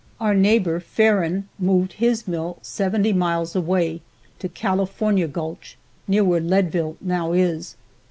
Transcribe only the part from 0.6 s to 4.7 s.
Farren, moved his mill seventy miles away, to